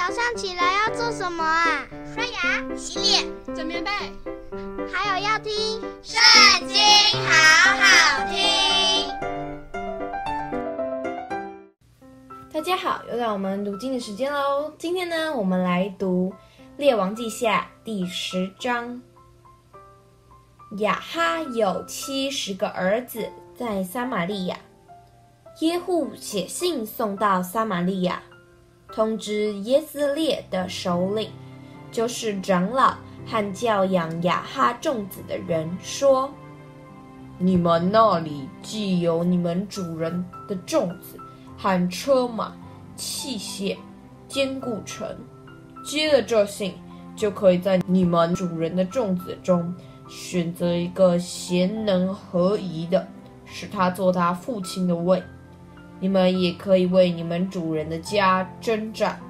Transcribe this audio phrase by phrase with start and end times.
[0.00, 1.86] 早上起来要做什么啊？
[2.14, 3.90] 刷牙、洗脸、整棉被，
[4.90, 5.52] 还有要听
[6.02, 6.18] 《圣
[6.66, 6.78] 经》，
[7.28, 8.40] 好好听。
[12.50, 14.72] 大家好，又到我们读经的时间喽。
[14.78, 16.32] 今天呢，我们来读
[16.78, 19.02] 《列王记下》第十章。
[20.78, 24.56] 雅哈有七十个儿子，在撒玛利亚。
[25.60, 28.22] 耶户写信送到撒玛利亚，
[28.92, 31.30] 通知耶斯列的首领，
[31.90, 32.94] 就是长老
[33.26, 36.30] 和教养雅哈众子的人，说：
[37.38, 41.18] 你们那里既有你们主人的众子
[41.56, 42.52] 和车马、
[42.96, 43.76] 器械，
[44.28, 45.06] 坚固城，
[45.84, 46.74] 接了这信，
[47.14, 49.74] 就可以在你们主人的众子中。
[50.08, 53.06] 选择一个贤能合宜的，
[53.44, 55.22] 使他做他父亲的位。
[56.00, 59.20] 你们也可以为你们主人的家征战。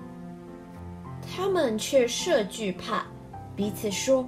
[1.33, 3.05] 他们却设惧怕，
[3.54, 4.27] 彼此说：“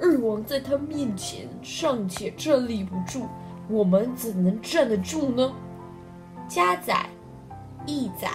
[0.00, 3.26] 二王在他面前尚且站立不住，
[3.68, 5.52] 我们怎能站得住呢？”
[6.48, 7.08] 家宰、
[7.86, 8.28] 义宰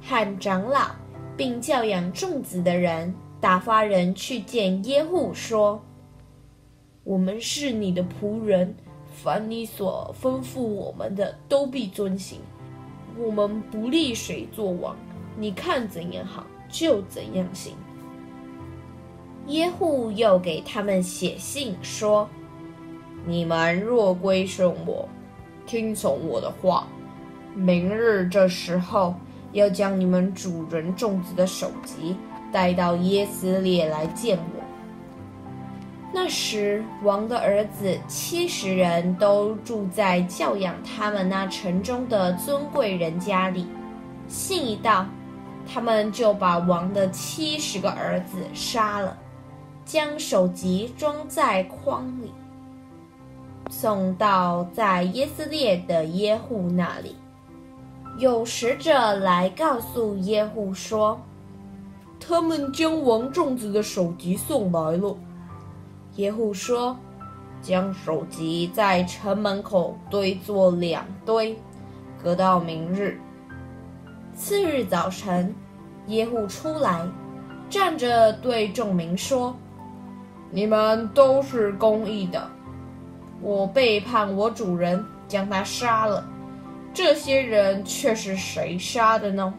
[0.00, 0.90] 和长老，
[1.36, 5.82] 并教养众子的人，打发人去见耶户，说。
[7.04, 8.74] 我们是你的仆人，
[9.10, 12.38] 凡你所吩咐我们的，都必遵行。
[13.18, 14.96] 我们不立谁做王，
[15.36, 17.74] 你看怎样好，就怎样行。
[19.48, 22.28] 耶户又给他们写信说：
[23.26, 25.08] 你们若归顺我，
[25.66, 26.86] 听从我的话，
[27.54, 29.14] 明日这时候
[29.52, 32.14] 要将你们主人众子的首级
[32.52, 34.57] 带到耶斯列来见我。
[36.10, 43.66] 那时，王的儿子七十人都住在教养他们那城中的尊贵人家里。
[44.26, 45.06] 信一到，
[45.70, 49.16] 他们就把王的七十个儿子杀了，
[49.84, 52.32] 将首级装在筐里，
[53.68, 57.16] 送到在耶斯列的耶户那里。
[58.18, 61.20] 有使者来告诉耶户说
[62.18, 65.14] ：“他们将王众子的首级送来了。”
[66.18, 66.96] 耶户说
[67.62, 71.56] ：“将首级在城门口堆作两堆，
[72.20, 73.20] 隔到明日。”
[74.34, 75.54] 次日早晨，
[76.08, 77.06] 耶户出来，
[77.70, 79.54] 站着对众民说
[80.50, 82.50] ：“你们都是公义的，
[83.40, 86.26] 我背叛我主人，将他杀了。
[86.92, 89.54] 这些人却是谁杀的呢？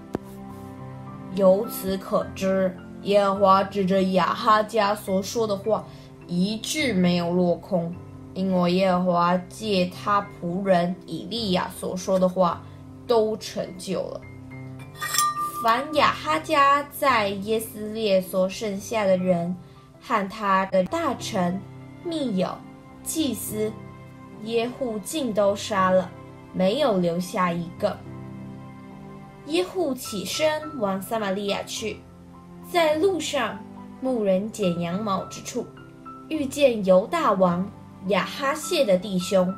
[1.36, 5.86] 由此可知，耶和华指着亚哈家所说的话。”
[6.30, 7.92] 一句没有落空，
[8.36, 12.62] 因为耶和华借他仆人以利亚所说的话
[13.08, 14.22] 都成就了。
[15.64, 19.56] 凡亚哈家在耶斯列所剩下的人，
[20.00, 21.60] 和他的大臣、
[22.04, 22.56] 密友、
[23.04, 23.74] 祭司，
[24.44, 26.12] 耶户尽都杀了，
[26.54, 27.98] 没有留下一个。
[29.48, 31.98] 耶户起身往撒玛利亚去，
[32.72, 33.58] 在路上，
[34.00, 35.66] 牧人剪羊毛之处。
[36.30, 37.68] 遇见犹大王
[38.08, 39.54] 亚哈谢的弟兄，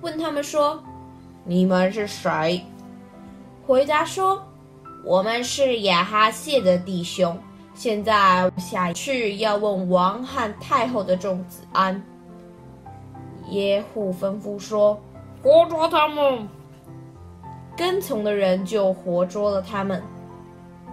[0.00, 0.82] 问他们说
[1.44, 2.64] ：“你们是谁？”
[3.66, 4.40] 回答说
[5.04, 7.36] ：“我们是亚哈谢的弟兄，
[7.74, 12.00] 现在下去要问王和太后的众子安。”
[13.50, 14.98] 耶户吩咐说
[15.42, 16.48] ：“活捉他们！”
[17.76, 20.00] 跟从的人就活捉了他们，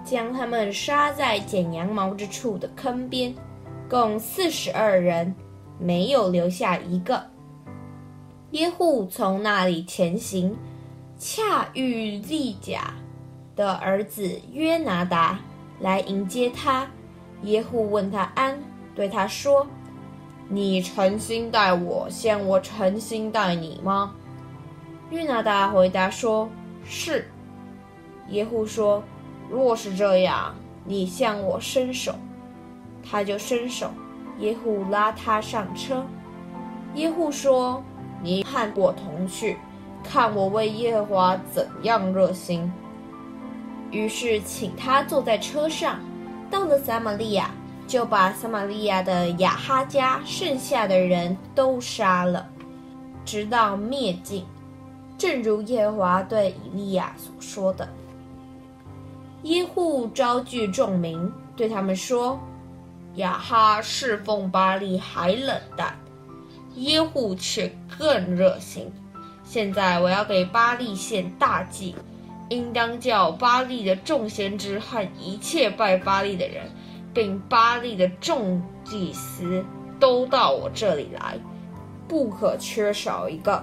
[0.03, 3.33] 将他们杀在剪羊毛之处的坑边。
[3.89, 5.33] 共四十二人，
[5.79, 7.25] 没有留下一个。
[8.51, 10.55] 耶户从那里前行，
[11.17, 12.93] 恰遇利甲
[13.55, 15.39] 的儿子约拿达
[15.79, 16.87] 来迎接他。
[17.41, 18.59] 耶户问他安，
[18.93, 19.65] 对他说
[20.47, 24.13] ：“你诚心待我，像我诚心待你吗？”
[25.09, 26.47] 约拿达回答说
[26.85, 27.27] ：“是。”
[28.29, 29.03] 耶户说
[29.49, 30.53] ：“若是这样，
[30.85, 32.13] 你向我伸手。”
[33.09, 33.89] 他就伸手，
[34.39, 36.05] 耶户拉他上车。
[36.95, 37.83] 耶户说
[38.21, 39.57] ：“你和我同去，
[40.03, 42.71] 看我为耶和华怎样热心。”
[43.91, 45.99] 于是请他坐在车上，
[46.51, 47.49] 到了撒玛利亚，
[47.87, 52.47] 就把撒玛利亚的雅哈家剩下的人都杀了，
[53.25, 54.45] 直到灭尽，
[55.17, 57.87] 正如耶和华对以利亚所说的。
[59.43, 62.39] 耶户招聚众民，对他们说。
[63.19, 65.99] 亚哈侍奉巴力还冷淡，
[66.75, 68.89] 耶户却更热心。
[69.43, 71.95] 现在我要给巴力献大祭，
[72.47, 76.71] 应当叫巴力的众先知和一切拜巴力的人，
[77.13, 79.65] 并巴力的众祭司
[79.99, 81.37] 都到我这里来，
[82.07, 83.61] 不可缺少一个。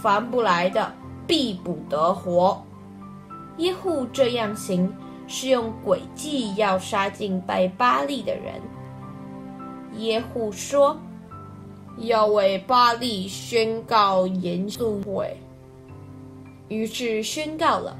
[0.00, 0.92] 凡不来的，
[1.26, 2.64] 必不得活。
[3.58, 4.90] 耶户这样行，
[5.26, 8.54] 是用诡计要杀尽拜巴力的人。
[9.96, 10.98] 耶户说
[11.98, 15.36] ：“要为巴力宣告严肃会。”
[16.68, 17.96] 于是宣告了。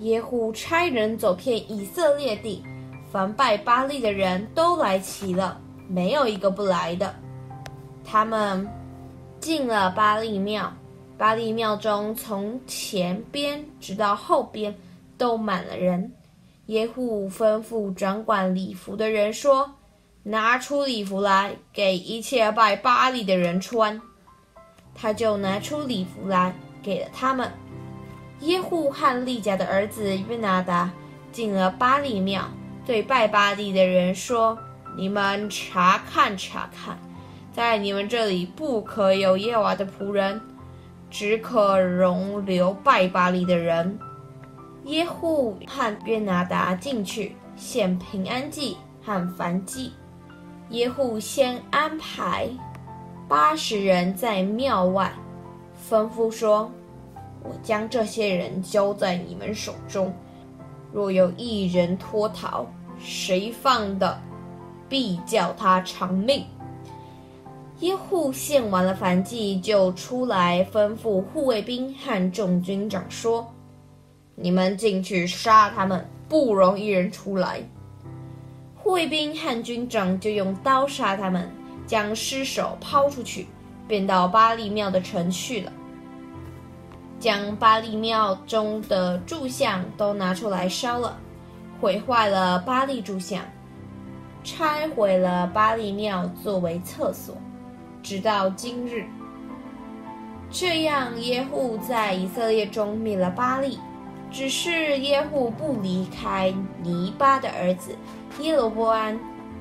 [0.00, 2.62] 耶户差人走遍以色列地，
[3.10, 7.14] 凡拜巴力的人都来齐了，没有一个不来的。
[8.04, 8.68] 他们
[9.38, 10.72] 进了巴力庙，
[11.16, 14.74] 巴力庙中从前边直到后边
[15.16, 16.12] 都满了人。
[16.66, 19.72] 耶户吩咐掌管礼服的人说
[20.24, 24.00] ：“拿出礼服来，给一切拜巴利的人穿。”
[24.94, 27.50] 他就拿出礼服来，给了他们。
[28.40, 30.90] 耶户和利甲的儿子约拿达
[31.30, 32.44] 进了巴利庙，
[32.84, 34.58] 对拜巴利的人说
[34.96, 36.98] ：“你们查看查看，
[37.52, 40.40] 在你们这里不可有耶娃的仆人，
[41.10, 43.98] 只可容留拜巴利的人。”
[44.86, 49.92] 耶户和约拿达进去献平安祭和燔祭。
[50.70, 52.48] 耶户先安排
[53.28, 55.12] 八十人在庙外，
[55.88, 56.70] 吩咐说。
[57.44, 60.14] 我将这些人交在你们手中，
[60.92, 62.64] 若有一人脱逃，
[63.00, 64.16] 谁放的，
[64.88, 66.46] 必叫他偿命。
[67.80, 73.52] 耶户献完了燔祭，就出来吩咐护卫兵和众军长说
[74.36, 77.60] ：“你们进去杀他们，不容一人出来。”
[78.82, 81.48] 护卫兵和军长就用刀杀他们，
[81.86, 83.46] 将尸首抛出去，
[83.86, 85.72] 便到巴力庙的城去了。
[87.20, 91.16] 将巴力庙中的柱像都拿出来烧了，
[91.80, 93.44] 毁坏了巴力柱像，
[94.42, 97.36] 拆毁了巴力庙作为厕所，
[98.02, 99.04] 直到今日。
[100.50, 103.78] 这样耶户在以色列中灭了巴力，
[104.28, 106.52] 只是耶户不离开
[106.82, 107.96] 尼巴的儿子
[108.40, 109.18] 耶罗波安，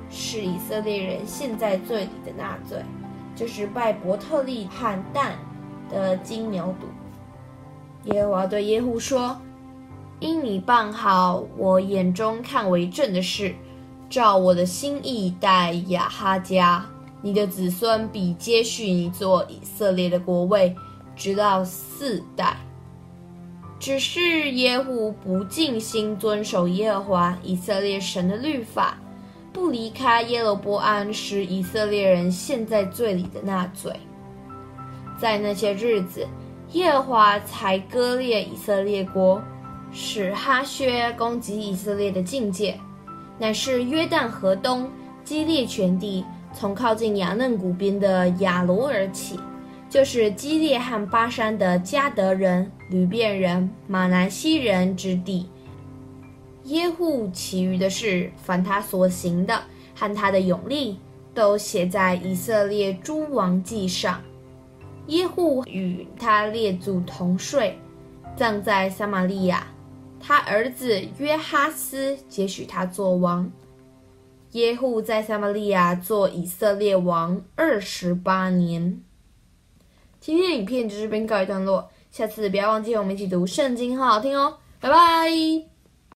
[0.09, 2.83] 是以色列人现在罪里的那罪，
[3.35, 5.33] 就是拜伯特利和但
[5.89, 8.11] 的金牛犊。
[8.13, 9.37] 耶和华对耶户说
[10.19, 13.53] ：“因你办好我眼中看为正的事，
[14.09, 16.83] 照我的心意待亚哈家，
[17.21, 20.75] 你的子孙必接续你做以色列的国位，
[21.15, 22.57] 直到四代。
[23.81, 28.95] 只是耶户不尽心遵守耶和华以色列神的律法，
[29.51, 33.91] 不离开耶罗波安使以色列人陷在罪里的那罪，
[35.19, 36.27] 在那些日子。”
[36.73, 39.41] 耶和华才割裂以色列国，
[39.91, 42.79] 使哈薛攻击以色列的境界，
[43.39, 44.89] 乃是约旦河东
[45.23, 46.23] 基列全地，
[46.53, 49.39] 从靠近亚嫩谷边的亚罗而起，
[49.91, 55.49] 就是基列和巴珊的迦得人、吕便人、玛拿西人之地。
[56.63, 59.61] 耶户其余的事，凡他所行的
[59.93, 60.97] 和他的勇力，
[61.33, 64.21] 都写在以色列诸王记上。
[65.07, 67.77] 耶户与他列祖同睡，
[68.37, 69.67] 葬在撒玛利亚。
[70.21, 73.51] 他儿子约哈斯接续他做王。
[74.51, 79.01] 耶户在撒玛利亚做以色列王二十八年。
[80.21, 85.70] 今天的影片就这边告一段落，下次不要忘记和我们一起读圣经，好好听哦，拜拜。